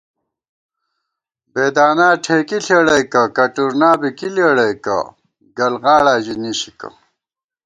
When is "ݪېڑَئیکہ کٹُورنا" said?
2.65-3.91